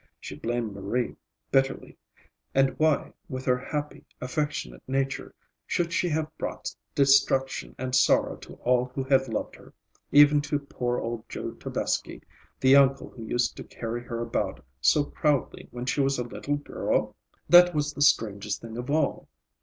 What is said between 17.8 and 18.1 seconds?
the